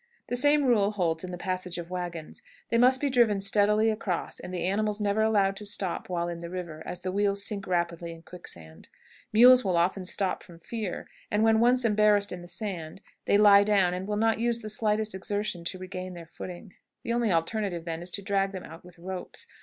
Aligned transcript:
The 0.29 0.35
same 0.35 0.63
rule 0.65 0.89
holds 0.93 1.23
in 1.23 1.29
the 1.29 1.37
passage 1.37 1.77
of 1.77 1.91
wagons: 1.91 2.41
they 2.71 2.77
must 2.79 2.99
be 2.99 3.07
driven 3.07 3.39
steadily 3.39 3.91
across, 3.91 4.39
and 4.39 4.51
the 4.51 4.65
animals 4.65 4.99
never 4.99 5.21
allowed 5.21 5.55
to 5.57 5.63
stop 5.67 6.09
while 6.09 6.27
in 6.27 6.39
the 6.39 6.49
river, 6.49 6.81
as 6.87 7.01
the 7.01 7.11
wheels 7.11 7.45
sink 7.45 7.67
rapidly 7.67 8.11
in 8.11 8.23
quicksand. 8.23 8.89
Mules 9.31 9.63
will 9.63 9.77
often 9.77 10.03
stop 10.03 10.41
from 10.41 10.57
fear, 10.57 11.05
and, 11.29 11.43
when 11.43 11.59
once 11.59 11.85
embarrassed 11.85 12.31
in 12.31 12.41
the 12.41 12.47
sand, 12.47 12.99
they 13.25 13.37
lie 13.37 13.63
down, 13.63 13.93
and 13.93 14.07
will 14.07 14.15
not 14.17 14.39
use 14.39 14.61
the 14.61 14.69
slightest 14.69 15.13
exertion 15.13 15.63
to 15.65 15.77
regain 15.77 16.15
their 16.15 16.25
footing. 16.25 16.73
The 17.03 17.13
only 17.13 17.31
alternative, 17.31 17.85
then, 17.85 18.01
is 18.01 18.09
to 18.09 18.23
drag 18.23 18.53
them 18.53 18.63
out 18.63 18.83
with 18.83 18.97
ropes. 18.97 19.45